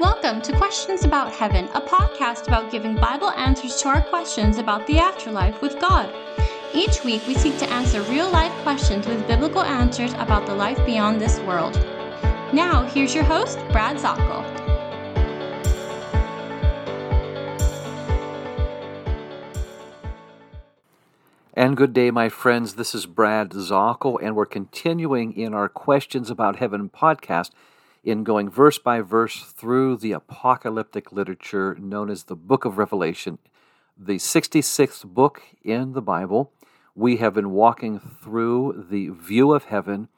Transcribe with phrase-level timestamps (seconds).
[0.00, 4.84] Welcome to Questions About Heaven, a podcast about giving Bible answers to our questions about
[4.88, 6.12] the afterlife with God.
[6.74, 10.84] Each week, we seek to answer real life questions with biblical answers about the life
[10.84, 11.74] beyond this world.
[12.52, 14.42] Now, here's your host, Brad Zockoll.
[21.54, 22.74] And good day, my friends.
[22.74, 27.52] This is Brad Zockoll, and we're continuing in our Questions About Heaven podcast
[28.04, 33.38] in going verse by verse through the apocalyptic literature known as the Book of Revelation,
[33.96, 36.52] the 66th book in the Bible.
[36.94, 40.08] We have been walking through the view of heaven,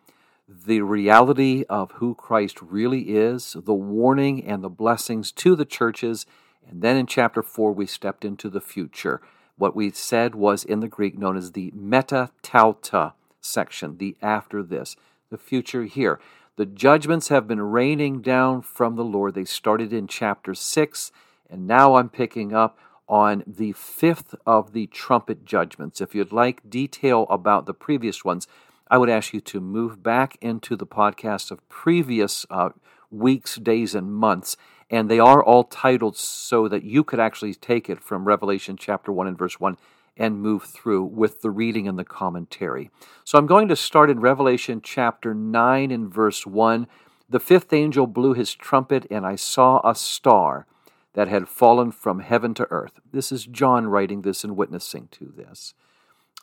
[0.48, 6.26] the reality of who Christ really is, the warning and the blessings to the churches,
[6.68, 9.20] and then in chapter 4 we stepped into the future.
[9.56, 14.62] What we said was in the Greek known as the meta tauta section, the after
[14.62, 14.96] this,
[15.30, 16.18] the future here.
[16.56, 19.34] The judgments have been raining down from the Lord.
[19.34, 21.12] They started in chapter 6,
[21.50, 26.00] and now I'm picking up on the fifth of the trumpet judgments.
[26.00, 28.48] If you'd like detail about the previous ones,
[28.90, 32.70] I would ask you to move back into the podcast of previous uh,
[33.10, 34.56] weeks, days, and months.
[34.88, 39.12] And they are all titled so that you could actually take it from Revelation chapter
[39.12, 39.76] 1 and verse 1
[40.16, 42.90] and move through with the reading and the commentary.
[43.24, 46.86] So I'm going to start in Revelation chapter 9 and verse 1.
[47.28, 50.66] The fifth angel blew his trumpet, and I saw a star
[51.14, 53.00] that had fallen from heaven to earth.
[53.10, 55.74] This is John writing this and witnessing to this.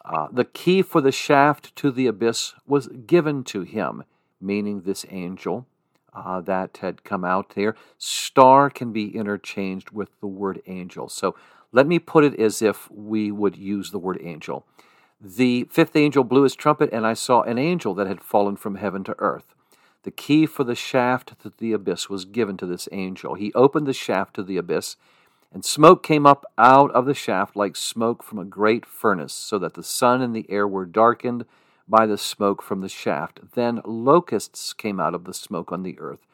[0.03, 4.03] Uh, the key for the shaft to the abyss was given to him,
[4.41, 5.65] meaning this angel
[6.13, 7.75] uh, that had come out there.
[7.97, 11.07] Star can be interchanged with the word angel.
[11.07, 11.35] So
[11.73, 14.65] let me put it as if we would use the word angel.
[15.19, 18.75] The fifth angel blew his trumpet, and I saw an angel that had fallen from
[18.75, 19.55] heaven to earth.
[20.03, 23.33] The key for the shaft to the abyss was given to this angel.
[23.33, 24.97] He opened the shaft to the abyss,
[25.51, 29.57] and smoke came up out of the shaft like smoke from a great furnace, so
[29.57, 31.45] that the sun and the air were darkened
[31.87, 33.39] by the smoke from the shaft.
[33.53, 36.27] Then locusts came out of the smoke on the earth,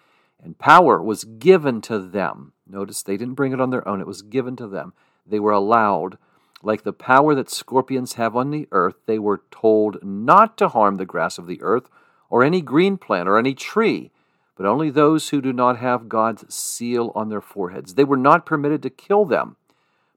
[0.43, 2.51] and power was given to them.
[2.67, 4.93] Notice they didn't bring it on their own, it was given to them
[5.29, 6.17] they were allowed,
[6.61, 10.97] like the power that scorpions have on the earth, they were told not to harm
[10.97, 11.89] the grass of the earth,
[12.29, 14.11] or any green plant, or any tree,
[14.55, 17.95] but only those who do not have God's seal on their foreheads.
[17.95, 19.55] They were not permitted to kill them,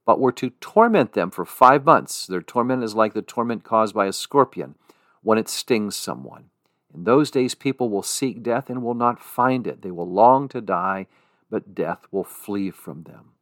[0.05, 2.27] but were to torment them for five months.
[2.27, 4.75] Their torment is like the torment caused by a scorpion
[5.23, 6.51] when it stings someone.
[6.93, 9.83] In those days, people will seek death and will not find it.
[9.83, 11.07] They will long to die,
[11.49, 13.33] but death will flee from them.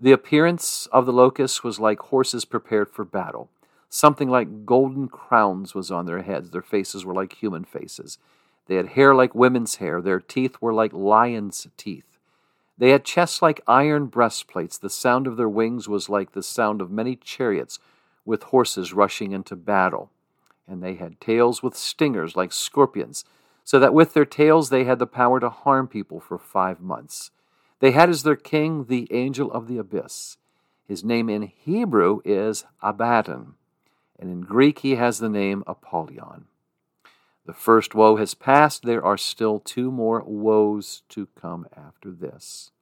[0.00, 3.50] The appearance of the locusts was like horses prepared for battle.
[3.88, 6.50] Something like golden crowns was on their heads.
[6.50, 8.18] Their faces were like human faces.
[8.66, 10.00] They had hair like women's hair.
[10.00, 12.04] Their teeth were like lions' teeth.
[12.76, 14.78] They had chests like iron breastplates.
[14.78, 17.80] The sound of their wings was like the sound of many chariots
[18.24, 20.10] with horses rushing into battle.
[20.68, 23.24] And they had tails with stingers like scorpions,
[23.64, 27.32] so that with their tails they had the power to harm people for five months.
[27.80, 30.36] They had as their king the angel of the abyss.
[30.86, 33.54] His name in Hebrew is Abaddon,
[34.18, 36.46] and in Greek he has the name Apollyon.
[37.46, 38.84] The first woe has passed.
[38.84, 42.72] There are still two more woes to come after this.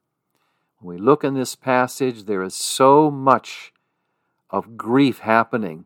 [0.79, 3.73] When we look in this passage, there is so much
[4.49, 5.85] of grief happening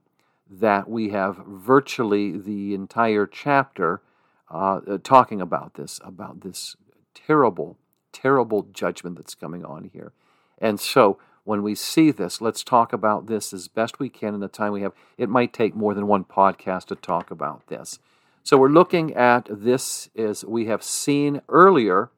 [0.49, 4.01] that we have virtually the entire chapter
[4.49, 6.75] uh, talking about this, about this
[7.13, 7.77] terrible
[8.11, 10.13] terrible judgment that's coming on here.
[10.57, 14.39] And so, when we see this, let's talk about this as best we can in
[14.39, 14.93] the time we have.
[15.17, 17.99] It might take more than one podcast to talk about this.
[18.43, 22.11] So, we're looking at this as we have seen earlier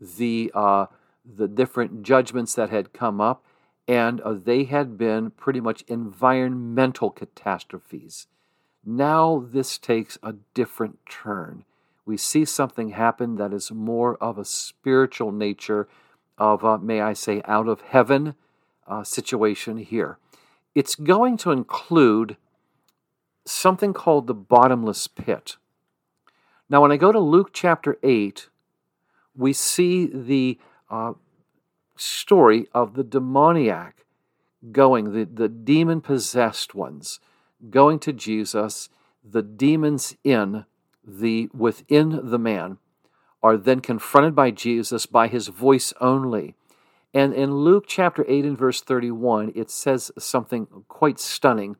[0.00, 0.86] the, uh,
[1.24, 3.44] the different judgments that had come up,
[3.86, 8.26] and uh, they had been pretty much environmental catastrophes.
[8.84, 11.64] Now, this takes a different turn
[12.06, 15.88] we see something happen that is more of a spiritual nature,
[16.38, 18.36] of, a, may I say, out of heaven
[18.86, 20.18] uh, situation here.
[20.74, 22.36] It's going to include
[23.44, 25.56] something called the bottomless pit.
[26.70, 28.48] Now, when I go to Luke chapter 8,
[29.36, 31.14] we see the uh,
[31.96, 34.04] story of the demoniac
[34.72, 37.20] going, the, the demon possessed ones,
[37.70, 38.88] going to Jesus,
[39.24, 40.64] the demons in
[41.06, 42.78] the within the man
[43.42, 46.54] are then confronted by Jesus by his voice only.
[47.14, 51.76] And in Luke chapter 8 and verse 31, it says something quite stunning.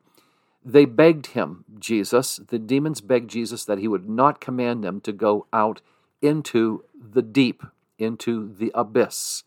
[0.63, 5.11] They begged him, Jesus, the demons begged Jesus that he would not command them to
[5.11, 5.81] go out
[6.21, 7.63] into the deep,
[7.99, 9.43] into the abyss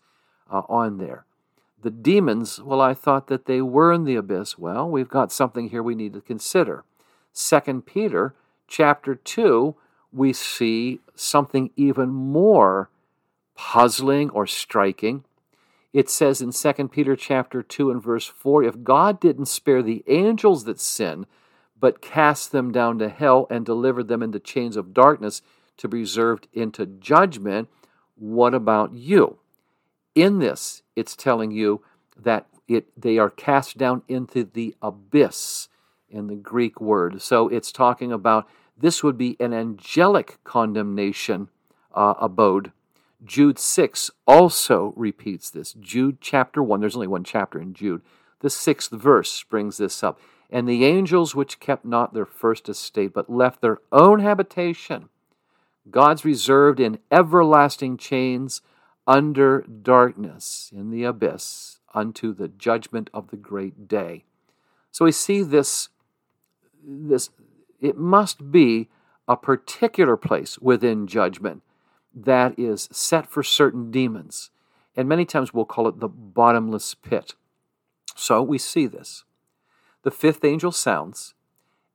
[0.49, 1.25] uh, on there.
[1.81, 4.57] The demons, well, I thought that they were in the abyss.
[4.57, 6.83] Well, we've got something here we need to consider.
[7.33, 8.35] Second Peter
[8.71, 9.75] chapter 2,
[10.11, 12.89] we see something even more
[13.53, 15.23] puzzling or striking.
[15.93, 20.03] It says in 2 Peter chapter 2 and verse 4, if God didn't spare the
[20.07, 21.25] angels that sin,
[21.79, 25.41] but cast them down to hell and delivered them into chains of darkness
[25.77, 27.67] to be reserved into judgment,
[28.15, 29.39] what about you?
[30.15, 31.83] In this, it's telling you
[32.15, 35.67] that it, they are cast down into the abyss
[36.11, 37.21] in the Greek word.
[37.21, 38.47] So it's talking about
[38.77, 41.49] this would be an angelic condemnation
[41.93, 42.71] uh, abode.
[43.23, 45.73] Jude 6 also repeats this.
[45.73, 48.01] Jude chapter 1, there's only one chapter in Jude.
[48.39, 50.19] The sixth verse brings this up.
[50.49, 55.09] And the angels which kept not their first estate, but left their own habitation,
[55.89, 58.61] God's reserved in everlasting chains
[59.07, 64.25] under darkness in the abyss unto the judgment of the great day.
[64.91, 65.89] So we see this,
[66.85, 67.29] this
[67.79, 68.89] it must be
[69.27, 71.63] a particular place within judgment
[72.13, 74.51] that is set for certain demons.
[74.95, 77.35] And many times we'll call it the bottomless pit.
[78.15, 79.23] So we see this.
[80.03, 81.33] The fifth angel sounds,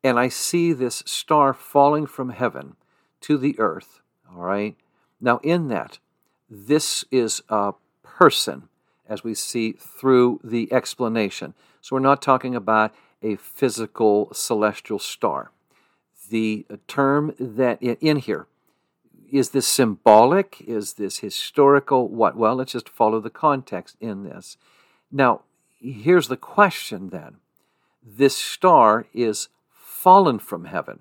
[0.02, 2.76] and I see this star falling from heaven
[3.22, 4.00] to the earth.
[4.30, 4.76] All right.
[5.20, 5.98] Now, in that,
[6.48, 7.72] this is a
[8.02, 8.68] person,
[9.08, 11.54] as we see through the explanation.
[11.80, 15.50] So, we're not talking about a physical celestial star.
[16.28, 18.46] The term that in here
[19.30, 20.60] is this symbolic?
[20.66, 22.08] Is this historical?
[22.08, 22.36] What?
[22.36, 24.56] Well, let's just follow the context in this.
[25.10, 25.42] Now,
[25.80, 27.36] here's the question then
[28.02, 31.00] this star is fallen from heaven.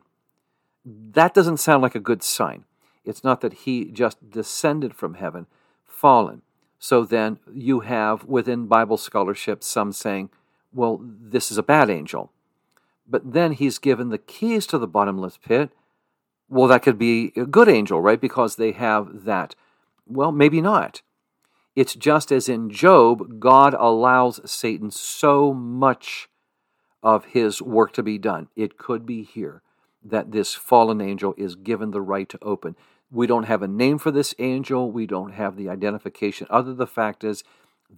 [0.83, 2.65] That doesn't sound like a good sign.
[3.03, 5.45] It's not that he just descended from heaven,
[5.83, 6.41] fallen.
[6.79, 10.29] So then you have within Bible scholarship some saying,
[10.75, 12.31] well, this is a bad angel.
[13.07, 15.71] But then he's given the keys to the bottomless pit.
[16.49, 18.19] Well, that could be a good angel, right?
[18.19, 19.55] Because they have that.
[20.05, 21.01] Well, maybe not.
[21.75, 26.29] It's just as in Job, God allows Satan so much
[27.03, 28.47] of his work to be done.
[28.55, 29.61] It could be here
[30.03, 32.75] that this fallen angel is given the right to open.
[33.11, 34.91] We don't have a name for this angel.
[34.91, 36.47] We don't have the identification.
[36.49, 37.43] Other the fact is,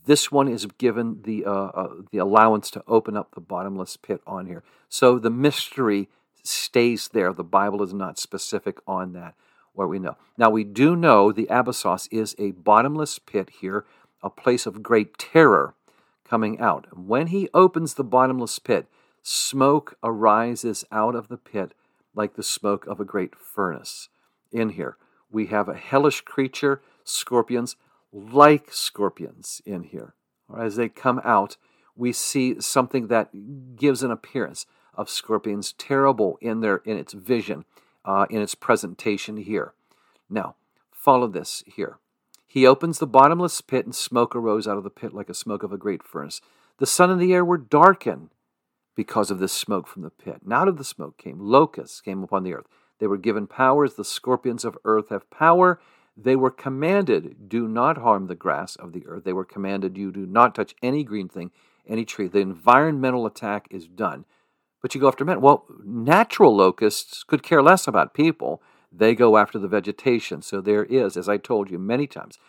[0.05, 4.21] this one is given the uh, uh, the allowance to open up the bottomless pit
[4.27, 4.63] on here.
[4.89, 6.09] So the mystery
[6.43, 7.33] stays there.
[7.33, 9.35] The Bible is not specific on that.
[9.73, 13.85] What we know now, we do know the Abyssos is a bottomless pit here,
[14.23, 15.75] a place of great terror
[16.27, 16.97] coming out.
[16.97, 18.87] When he opens the bottomless pit,
[19.21, 21.73] smoke arises out of the pit
[22.15, 24.09] like the smoke of a great furnace.
[24.51, 24.97] In here,
[25.29, 27.75] we have a hellish creature, scorpions,
[28.11, 30.13] like scorpions in here.
[30.47, 31.57] Or As they come out,
[31.95, 37.65] we see something that gives an appearance of scorpions, terrible in their in its vision,
[38.05, 39.73] uh, in its presentation here.
[40.29, 40.55] Now,
[40.91, 41.97] follow this here.
[42.45, 45.63] He opens the bottomless pit, and smoke arose out of the pit like a smoke
[45.63, 46.41] of a great furnace.
[46.77, 48.29] The sun and the air were darkened
[48.95, 50.41] because of this smoke from the pit.
[50.43, 52.67] And out of the smoke came locusts, came upon the earth.
[52.99, 53.93] They were given powers.
[53.93, 55.79] The scorpions of earth have power.
[56.19, 59.23] They were commanded, do not harm the grass of the earth.
[59.23, 61.51] They were commanded, you do not touch any green thing,
[61.87, 62.27] any tree.
[62.27, 64.25] The environmental attack is done.
[64.81, 65.41] But you go after men.
[65.41, 68.61] Well, natural locusts could care less about people.
[68.91, 70.41] They go after the vegetation.
[70.41, 72.39] So there is, as I told you many times,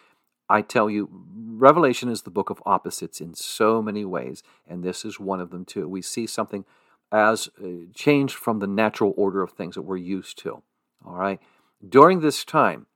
[0.48, 5.04] I tell you, Revelation is the book of opposites in so many ways, and this
[5.04, 5.88] is one of them too.
[5.88, 6.64] We see something
[7.12, 10.62] as uh, changed from the natural order of things that we're used to.
[11.04, 11.40] All right.
[11.86, 12.86] During this time,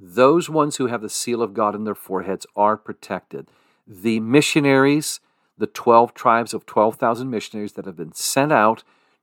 [0.00, 3.48] those ones who have the seal of God in their foreheads are protected.
[3.86, 5.20] The missionaries,
[5.58, 8.82] the 12 tribes of 12,000 missionaries that have been sent out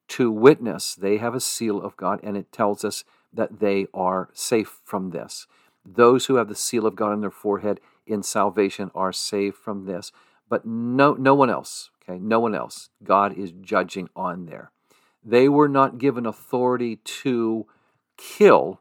[0.10, 3.03] to witness, they have a seal of God, and it tells us
[3.34, 5.48] that they are safe from this.
[5.84, 9.86] Those who have the seal of God on their forehead in salvation are saved from
[9.86, 10.12] this,
[10.48, 11.89] but no, no one else.
[12.07, 12.89] Okay, no one else.
[13.03, 14.72] God is judging on there.
[15.25, 17.65] They were not given authority to
[18.15, 18.79] kill,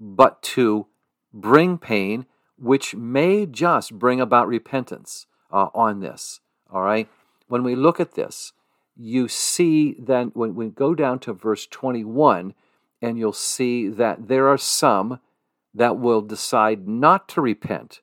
[0.00, 0.86] but to
[1.32, 2.26] bring pain,
[2.58, 6.40] which may just bring about repentance uh, on this.
[6.70, 7.08] All right.
[7.48, 8.52] When we look at this,
[8.96, 12.54] you see then when we go down to verse 21,
[13.00, 15.20] and you'll see that there are some
[15.74, 18.00] that will decide not to repent,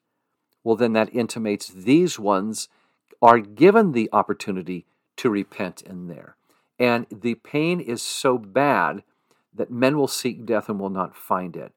[0.63, 2.70] well, then that intimates these ones
[3.22, 4.86] are given the opportunity
[5.17, 6.36] to repent in there.
[6.79, 9.03] And the pain is so bad
[9.53, 11.74] that men will seek death and will not find it.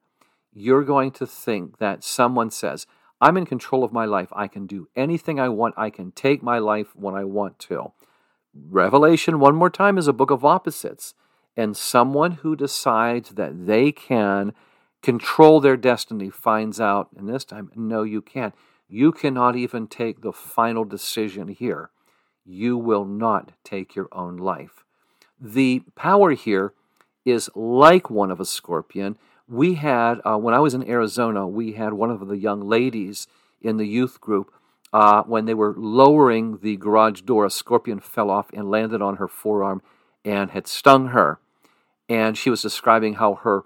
[0.61, 2.85] You're going to think that someone says,
[3.21, 4.29] I'm in control of my life.
[4.33, 5.75] I can do anything I want.
[5.77, 7.93] I can take my life when I want to.
[8.53, 11.15] Revelation, one more time, is a book of opposites.
[11.57, 14.53] And someone who decides that they can
[15.01, 18.55] control their destiny finds out, and this time, no, you can't.
[18.89, 21.91] You cannot even take the final decision here.
[22.45, 24.85] You will not take your own life.
[25.41, 26.73] The power here
[27.25, 29.19] is like one of a scorpion.
[29.49, 33.27] We had, uh, when I was in Arizona, we had one of the young ladies
[33.63, 34.53] in the youth group.
[34.93, 39.17] Uh, when they were lowering the garage door, a scorpion fell off and landed on
[39.17, 39.83] her forearm
[40.25, 41.41] and had stung her.
[42.09, 43.65] And she was describing how her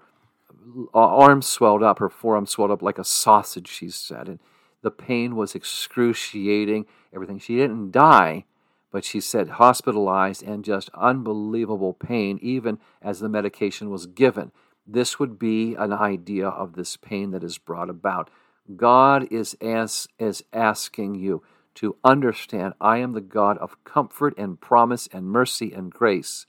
[0.93, 4.27] uh, arm swelled up, her forearm swelled up like a sausage, she said.
[4.27, 4.39] And
[4.81, 7.39] the pain was excruciating, everything.
[7.39, 8.45] She didn't die,
[8.91, 14.51] but she said hospitalized and just unbelievable pain, even as the medication was given.
[14.85, 18.29] This would be an idea of this pain that is brought about.
[18.75, 21.43] God is, as, is asking you
[21.75, 26.45] to understand I am the God of comfort and promise and mercy and grace.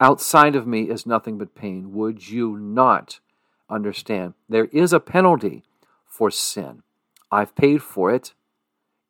[0.00, 1.92] Outside of me is nothing but pain.
[1.92, 3.20] Would you not
[3.68, 4.34] understand?
[4.48, 5.62] There is a penalty
[6.06, 6.82] for sin.
[7.30, 8.34] I've paid for it.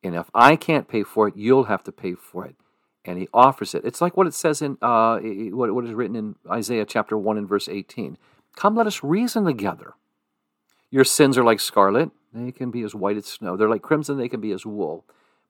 [0.03, 2.55] And if I can't pay for it, you'll have to pay for it.
[3.03, 3.83] And he offers it.
[3.83, 7.37] It's like what it says in uh, what, what is written in Isaiah chapter 1
[7.37, 8.17] and verse 18.
[8.55, 9.93] Come, let us reason together.
[10.91, 13.55] Your sins are like scarlet, they can be as white as snow.
[13.55, 15.05] They're like crimson, they can be as wool.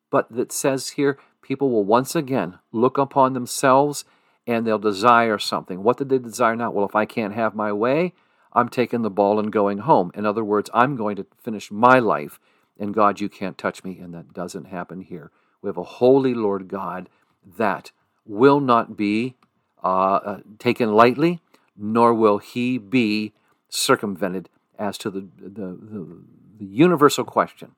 [0.09, 4.05] But it says here, people will once again look upon themselves
[4.47, 5.83] and they'll desire something.
[5.83, 6.71] What did they desire now?
[6.71, 8.13] Well, if I can't have my way,
[8.53, 10.11] I'm taking the ball and going home.
[10.13, 12.39] In other words, I'm going to finish my life
[12.79, 13.99] and God, you can't touch me.
[13.99, 15.31] And that doesn't happen here.
[15.61, 17.09] We have a holy Lord God
[17.57, 17.91] that
[18.25, 19.35] will not be
[19.83, 21.41] uh, uh, taken lightly,
[21.75, 23.33] nor will he be
[23.69, 26.23] circumvented as to the, the, the,
[26.59, 27.75] the universal question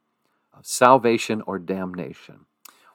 [0.57, 2.45] of salvation or damnation.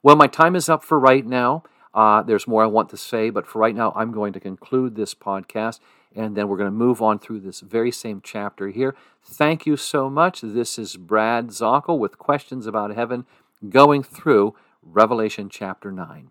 [0.03, 1.63] Well, my time is up for right now.
[1.95, 4.95] Uh, there's more I want to say, but for right now, I'm going to conclude
[4.95, 5.81] this podcast
[6.15, 8.95] and then we're going to move on through this very same chapter here.
[9.23, 10.41] Thank you so much.
[10.41, 13.27] This is Brad Zockoll with questions about heaven
[13.69, 16.31] going through Revelation chapter 9.